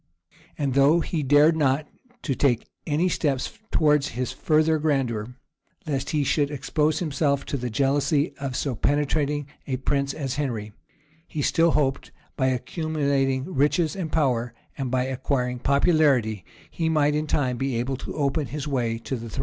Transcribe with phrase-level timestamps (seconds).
[0.57, 1.87] []And though he dared not
[2.23, 5.35] to take any steps towards his further grandeur,
[5.85, 10.71] lest he should expose himself to the jealousy of so penetrating a prince as Henry,
[11.27, 17.13] he still hoped that, by accumulating riches and power, and by acquiring popularity, he might
[17.13, 19.39] in time be able to open his way to the throne.